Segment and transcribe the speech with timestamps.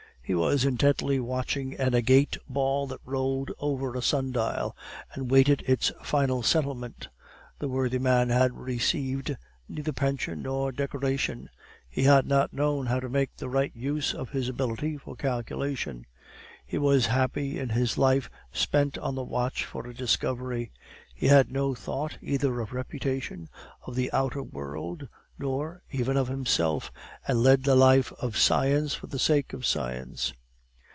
[0.23, 4.77] He was intently watching an agate ball that rolled over a sun dial,
[5.11, 7.09] and awaited its final settlement.
[7.59, 9.35] The worthy man had received
[9.67, 11.49] neither pension nor decoration;
[11.89, 16.05] he had not known how to make the right use of his ability for calculation.
[16.65, 20.71] He was happy in his life spent on the watch for a discovery;
[21.13, 23.49] he had no thought either of reputation,
[23.85, 25.09] of the outer world,
[25.39, 26.91] nor even of himself,
[27.27, 30.31] and led the life of science for the sake of science.